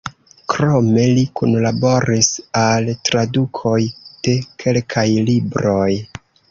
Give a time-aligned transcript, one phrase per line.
[0.53, 2.31] Krome li kunlaboris
[2.63, 3.79] al tradukoj
[4.29, 5.91] de kelkaj libroj.